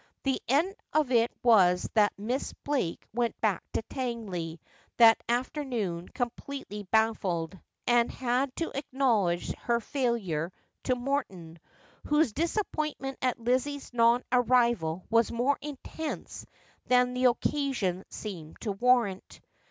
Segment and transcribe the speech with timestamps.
[0.23, 4.59] The end of it was that Miss Elake went back to Tangley
[4.97, 10.51] that afternoon completely baffled, and had to acknowledge her failure
[10.85, 11.59] to Morton,
[12.07, 16.47] whose disappointment at Lizzie's non arrival was more intense
[16.87, 19.39] than the occasion seemed to warrant.